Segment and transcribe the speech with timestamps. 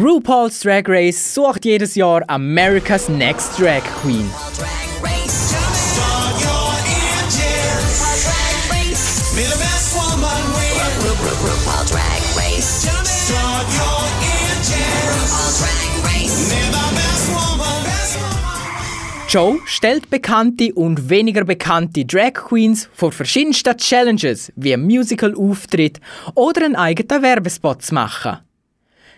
[0.00, 4.30] RuPaul's Drag Race sucht jedes Jahr America's Next Drag Queen.
[19.28, 25.98] Joe stellt bekannte und weniger bekannte Drag Queens vor verschiedensten Challenges wie Musical-Auftritt
[26.36, 28.47] oder einen eigenen Werbespot zu machen.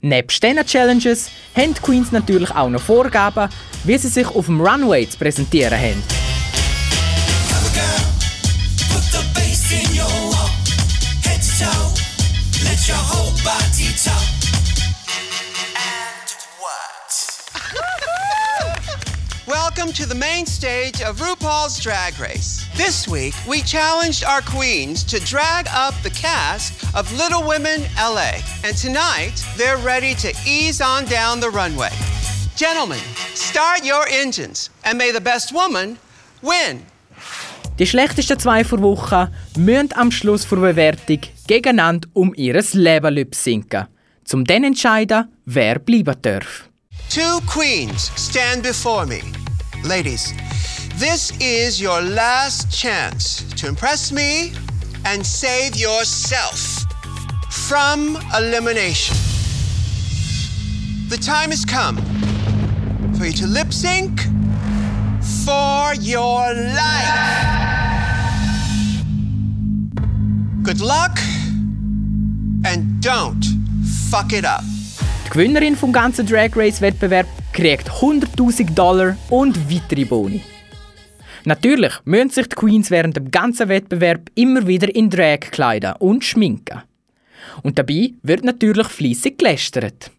[0.00, 3.48] Nebst diesen Challenges haben die Queens natürlich auch noch Vorgaben,
[3.84, 6.02] wie sie sich auf dem Runway zu präsentieren haben.
[19.46, 22.65] Welcome to the main stage of RuPaul's Drag Race.
[22.76, 28.32] This week, we challenged our queens to drag up the cast of Little Women LA.
[28.64, 31.88] And tonight, they're ready to ease on down the runway.
[32.54, 33.00] Gentlemen,
[33.34, 35.96] start your engines and may the best woman
[36.42, 36.84] win.
[37.78, 43.86] Die schlechtesten zwei vor Woche müssen am Schluss vor Bewertung gegeneinander um ihr Leben lip-sinken.
[44.26, 46.68] Zum dann entscheiden, wer bleiben darf.
[47.08, 49.22] Two queens stand before me.
[49.82, 50.34] Ladies,
[50.98, 54.52] this is your last chance to impress me
[55.04, 56.84] and save yourself
[57.50, 59.14] from elimination.
[61.08, 61.96] The time has come
[63.18, 64.20] for you to lip sync
[65.44, 67.44] for your life.
[70.62, 71.18] Good luck
[72.64, 73.44] and don't
[74.10, 74.64] fuck it up.
[75.24, 80.42] Die Gewinnerin vom ganzen Drag Race Wettbewerb kriegt 100.000 Dollar und weitere Boni.
[81.46, 86.24] Natürlich müssen sich die Queens während dem ganzen Wettbewerb immer wieder in Drag kleiden und
[86.24, 86.82] schminken.
[87.62, 90.10] Und dabei wird natürlich fließig gelästert.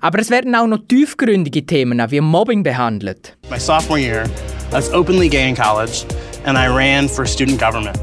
[0.00, 3.36] Aber es werden auch noch tiefgründige Themen wie Mobbing behandelt.
[3.48, 4.24] My sophomore year,
[4.70, 6.04] I was openly gay in college
[6.44, 7.96] and I ran for student government.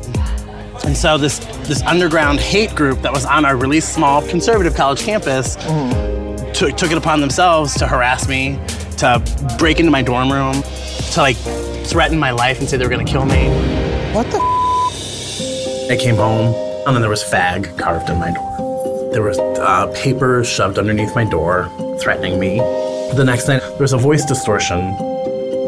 [0.86, 5.04] And so this this underground hate group that was on our really small conservative college
[5.04, 6.16] campus mm
[6.56, 8.58] took, took it upon themselves to harass me,
[8.98, 9.22] to
[9.58, 10.62] break into my dorm room,
[11.12, 11.38] to like
[11.86, 13.48] threaten my life and say they were gonna kill me.
[14.14, 14.40] What the?
[15.92, 16.54] I came home
[16.86, 19.12] and then there was fag carved in my door.
[19.12, 21.70] There was uh, paper shoved underneath my door
[22.02, 22.58] threatening me.
[23.16, 24.80] The next night, there was a voice distortion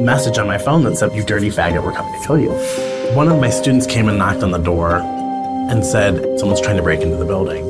[0.04, 2.52] message on my phone that said, You dirty faggot, we're coming to kill you.
[3.16, 6.84] One of my students came and knocked on the door and said, Someone's trying to
[6.84, 7.64] break into the building.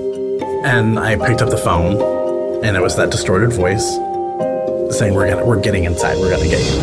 [0.66, 3.97] And I picked up the phone and it was that distorted voice
[4.92, 6.18] saying, "We're gonna, we're getting inside.
[6.18, 6.81] We're gonna get you."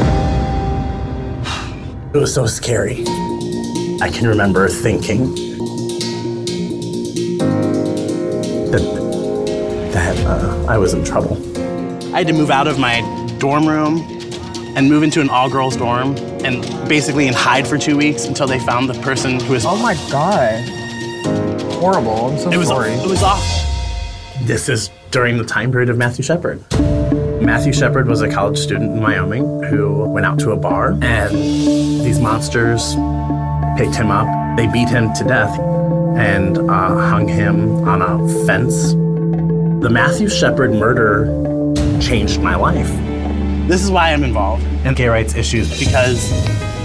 [2.15, 3.05] It was so scary.
[4.01, 5.35] I can remember thinking
[8.71, 8.83] that
[9.93, 11.37] that uh, I was in trouble.
[12.15, 13.01] I had to move out of my
[13.39, 13.99] dorm room
[14.77, 18.59] and move into an all-girls dorm and basically and hide for two weeks until they
[18.61, 19.65] found the person who was.
[19.67, 20.69] Oh my god!
[21.81, 22.27] Horrible.
[22.27, 22.93] I'm so it was, sorry.
[22.93, 24.47] It was awful.
[24.47, 26.63] This is during the time period of Matthew Shepard.
[27.45, 31.35] Matthew Shepard was a college student in Wyoming who went out to a bar, and
[31.35, 32.95] these monsters
[33.77, 34.57] picked him up.
[34.57, 35.59] They beat him to death
[36.17, 38.93] and uh, hung him on a fence.
[38.93, 41.27] The Matthew Shepard murder
[42.01, 42.89] changed my life.
[43.69, 46.33] This is why I'm involved in gay rights issues because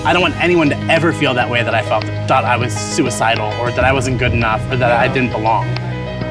[0.04, 2.74] I don't want anyone to ever feel that way that I felt, thought I was
[2.74, 5.66] suicidal or that I wasn't good enough or that I didn't belong.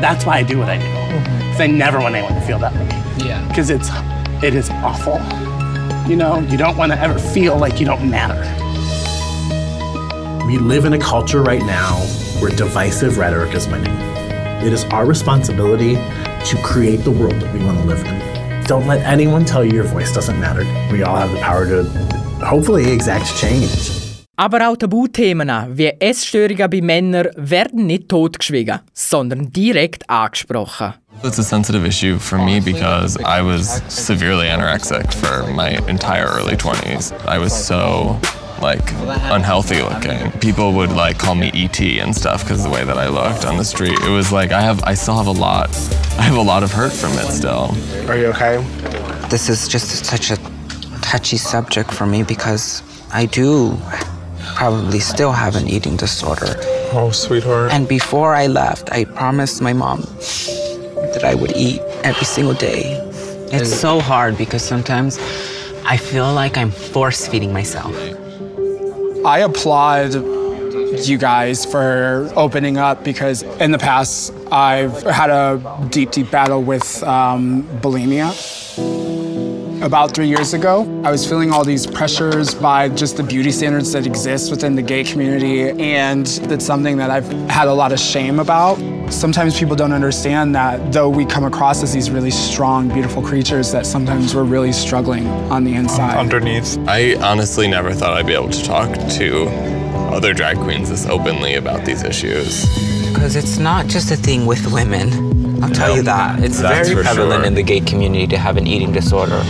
[0.03, 0.85] That's why I do what I do.
[0.85, 3.27] Mm-hmm because I never want anyone to feel that way.
[3.27, 3.47] Yeah.
[3.49, 3.89] Because it's
[4.43, 5.19] it is awful.
[6.09, 8.39] You know, you don't want to ever feel like you don't matter.
[10.47, 11.97] We live in a culture right now
[12.41, 13.95] where divisive rhetoric is winning.
[14.65, 18.65] It is our responsibility to create the world that we want to live in.
[18.65, 20.65] Don't let anyone tell you your voice doesn't matter.
[20.93, 21.85] We all have the power to
[22.45, 23.99] hopefully exact change.
[24.37, 30.95] Aber auch Tabuthemen wie Essstörungen bei Männern werden nicht totgeschwiegen, sondern direkt angesprochen.
[31.25, 36.55] It's a sensitive issue for me because I was severely anorexic for my entire early
[36.55, 37.13] 20s.
[37.27, 38.21] I was so
[38.63, 38.93] like
[39.33, 40.31] unhealthy looking.
[40.41, 43.57] People would like call me ET and stuff because the way that I looked on
[43.57, 43.99] the street.
[44.01, 45.71] It was like I have I still have a lot
[46.19, 47.75] I have a lot of hurt from it still.
[48.09, 48.65] Are you okay?
[49.29, 50.37] This is just such a
[51.03, 52.81] touchy subject for me because
[53.13, 53.77] I do
[54.55, 56.55] probably still have an eating disorder.
[56.93, 57.73] Oh, sweetheart.
[57.73, 60.07] And before I left, I promised my mom
[61.19, 62.95] that I would eat every single day.
[63.51, 65.19] It's so hard because sometimes
[65.85, 67.95] I feel like I'm force feeding myself.
[69.25, 76.13] I applaud you guys for opening up because in the past I've had a deep,
[76.13, 78.33] deep battle with um, bulimia.
[79.83, 83.93] About three years ago, I was feeling all these pressures by just the beauty standards
[83.93, 88.01] that exist within the gay community, and it's something that I've had a lot of
[88.01, 88.79] shame about.
[89.11, 93.73] Sometimes people don't understand that though we come across as these really strong, beautiful creatures,
[93.73, 96.17] that sometimes we're really struggling on the inside.
[96.17, 96.79] Underneath.
[96.87, 99.47] I honestly never thought I'd be able to talk to
[100.13, 102.65] other drag queens this openly about these issues.
[103.09, 105.63] Because it's not just a thing with women.
[105.65, 106.43] I'll tell No, you that.
[106.43, 107.45] It's very prevalent sure.
[107.45, 109.43] in the gay community to have an eating disorder.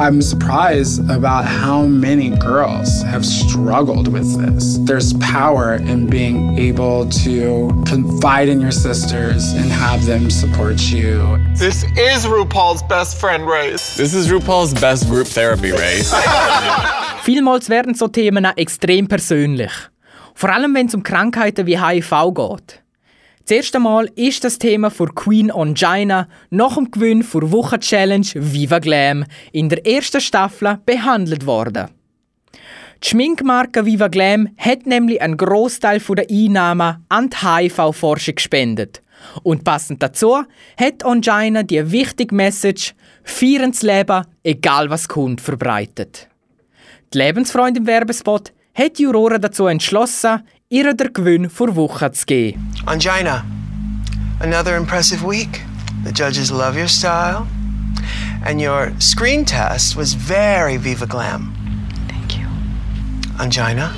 [0.00, 4.76] I'm surprised about how many girls have struggled with this.
[4.78, 11.38] There's power in being able to confide in your sisters and have them support you.
[11.54, 13.96] This is RuPaul's best friend race.
[13.96, 16.12] This is RuPaul's best group therapy race.
[17.22, 19.72] Vielmals werden so Themen extrem persönlich.
[20.34, 22.83] Vor allem, wenn es um Krankheiten wie HIV geht.
[23.46, 28.78] Das erste Mal ist das Thema für Queen Ongina nach dem Gewinn für Wochen-Challenge Viva
[28.78, 31.90] Glam in der ersten Staffel behandelt worden.
[33.02, 39.02] Die Schminkmarke Viva Glam hat nämlich einen Großteil der Einnahmen an die HIV-Forschung gespendet.
[39.42, 40.42] Und passend dazu
[40.78, 42.94] hat Ongina die wichtige Message
[43.24, 46.30] «Feiern das Leben, egal was kommt» verbreitet.
[47.12, 52.72] Die Lebensfreund im Werbespot hat Jurora dazu entschlossen, ihr den Gewinn vor Wochen zu geben.
[52.86, 53.44] Ongina,
[54.40, 55.62] another impressive week.
[56.04, 57.46] The judges love your style.
[58.44, 61.54] And your screen test was very Viva Glam.
[62.08, 62.46] Thank you.
[63.38, 63.90] Ongina,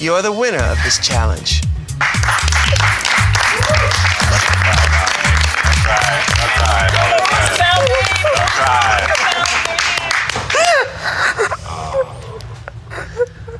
[0.00, 1.62] you're the winner of this challenge.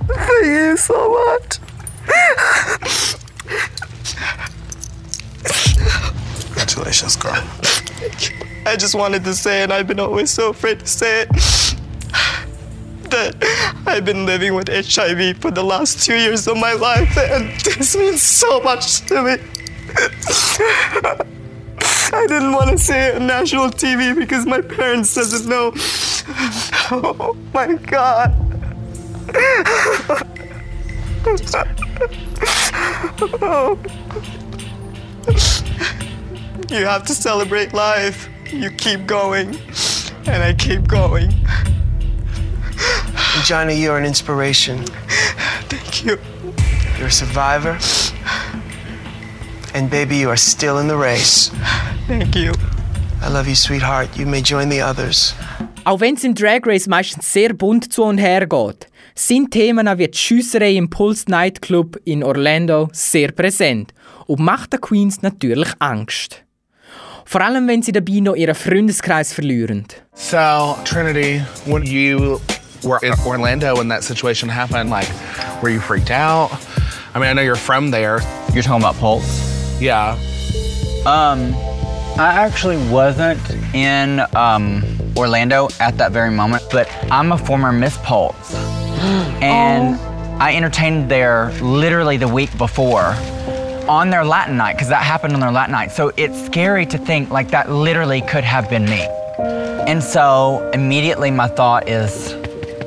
[0.08, 1.65] Thank you so much.
[6.76, 7.42] Congratulations, girl.
[8.66, 9.70] I just wanted to say it.
[9.70, 11.28] I've been always so afraid to say it.
[13.08, 13.34] That
[13.86, 17.96] I've been living with HIV for the last two years of my life, and this
[17.96, 19.36] means so much to me.
[22.12, 25.72] I didn't want to say it on national TV because my parents doesn't know.
[26.90, 28.34] Oh my God.
[33.40, 33.78] Oh.
[36.68, 38.28] You have to celebrate life.
[38.52, 39.56] You keep going,
[40.26, 41.30] and I keep going.
[43.36, 44.84] Ongina, you're an inspiration.
[45.68, 46.18] Thank you.
[46.98, 47.78] You're a survivor.
[49.74, 51.50] And baby, you are still in the race.
[52.08, 52.52] Thank you.
[53.22, 54.16] I love you, sweetheart.
[54.16, 55.34] You may join the others.
[55.84, 59.86] Auch wenn es im Drag Race meistens sehr bunt zu und her geht, sind Themen
[59.98, 63.94] wie die Schiesserei im Pulse Nightclub in Orlando sehr präsent
[64.26, 66.45] und macht den Queens natürlich Angst.
[67.28, 69.84] Vor allem, wenn sie dabei noch ihren Freundeskreis verlieren.
[70.14, 72.40] So, Trinity, when you
[72.84, 75.08] were in Orlando when that situation happened, like,
[75.60, 76.50] were you freaked out?
[77.14, 78.20] I mean, I know you're from there.
[78.54, 79.80] You're talking about Pulse?
[79.80, 80.12] Yeah.
[81.04, 81.52] Um,
[82.16, 83.40] I actually wasn't
[83.74, 84.84] in um,
[85.16, 88.54] Orlando at that very moment, but I'm a former Miss Pulse.
[89.42, 89.96] and
[90.40, 93.16] I entertained there literally the week before
[93.88, 95.92] on their Latin night, because that happened on their Latin night.
[95.92, 99.06] So it's scary to think like that literally could have been me.
[99.86, 102.34] And so immediately my thought is,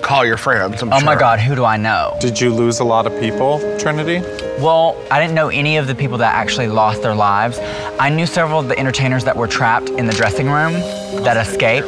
[0.02, 0.82] Call your friends.
[0.82, 1.16] I'm oh my.
[1.16, 2.18] God, who do I know?
[2.20, 4.20] Did you lose a lot of people, Trinity?
[4.60, 7.60] Well, I didn't know any of the people that actually lost their lives.
[8.00, 10.74] I knew several of the entertainers that were trapped in the dressing room
[11.24, 11.86] that escaped.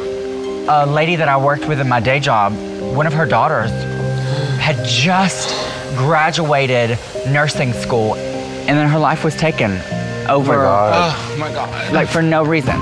[0.68, 2.52] A lady that I worked with in my day job,
[2.94, 3.70] one of her daughters
[4.60, 5.50] had just
[5.96, 8.14] graduated nursing school
[8.66, 9.72] and then her life was taken
[10.28, 11.92] over Oh my God.
[11.92, 12.76] like for no reason.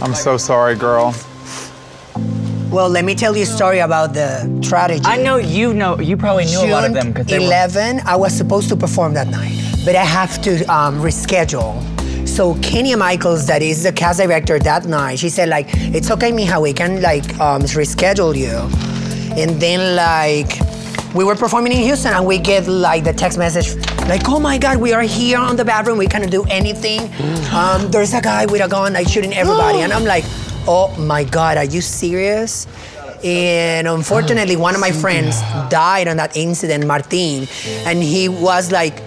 [0.00, 1.14] I'm so sorry, girl.
[2.70, 5.00] Well, let me tell you a story about the tragedy.
[5.04, 8.00] I know you know you probably knew a lot of them because they were 11,
[8.04, 9.56] I was supposed to perform that night,
[9.86, 11.82] but I have to um, reschedule.
[12.28, 16.30] So Kenya Michaels, that is the cast director that night, she said like, "It's okay,
[16.30, 18.54] Mija, we can like um, reschedule you."
[19.42, 20.60] And then like,
[21.14, 23.74] we were performing in Houston, and we get like the text message,
[24.08, 25.98] like, "Oh my God, we are here on the bathroom.
[25.98, 27.00] We cannot do anything.
[27.52, 30.24] Um, there's a guy with a gun, like shooting everybody." and I'm like,
[30.66, 32.66] "Oh my God, are you serious?"
[33.24, 37.48] And unfortunately, one of my friends died on that incident, Martin,
[37.86, 39.02] and he was like,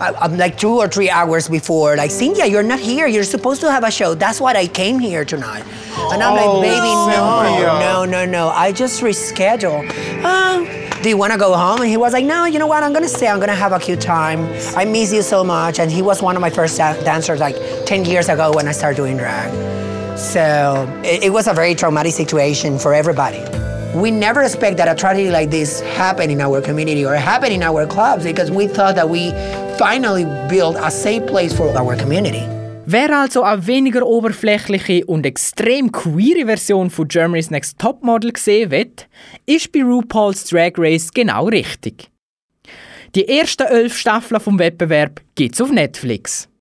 [0.00, 3.06] I'm like two or three hours before, like, Cynthia, you're not here.
[3.06, 4.14] You're supposed to have a show.
[4.14, 5.62] That's why I came here tonight.
[6.12, 8.48] And I'm Oh, like, baby, no, no, no, no.
[8.48, 9.80] I just reschedule.
[10.24, 10.64] Um,
[11.02, 11.80] Do you want to go home?
[11.80, 12.82] And he was like, No, you know what?
[12.82, 13.26] I'm going to stay.
[13.26, 14.40] I'm going to have a cute time.
[14.76, 15.78] I miss you so much.
[15.78, 18.72] And he was one of my first da- dancers like 10 years ago when I
[18.72, 19.50] started doing drag.
[20.18, 23.42] So it, it was a very traumatic situation for everybody.
[23.98, 27.62] We never expect that a tragedy like this happen in our community or happen in
[27.62, 29.30] our clubs because we thought that we
[29.78, 32.46] finally built a safe place for our community.
[32.92, 38.90] Wer also eine weniger oberflächliche und extrem queere Version von Germany's Next Topmodel sehen will,
[39.46, 42.10] ist bei RuPaul's Drag Race genau richtig.
[43.14, 46.48] Die ersten elf Staffeln vom Wettbewerb gibt's auf Netflix.